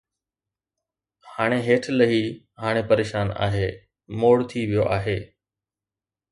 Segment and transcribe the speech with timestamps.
[1.31, 2.23] ھاڻي ھيٺ لھي،
[2.61, 3.67] ھاڻي پريشان آھي،
[4.19, 5.17] موڙ ٿي ويو آھي